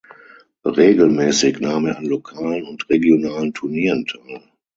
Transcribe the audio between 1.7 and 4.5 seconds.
er an lokalen und regionalen Turnieren teil.